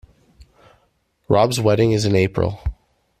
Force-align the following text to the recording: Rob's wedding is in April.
Rob's 1.29 1.59
wedding 1.61 1.91
is 1.91 2.05
in 2.05 2.15
April. 2.15 2.59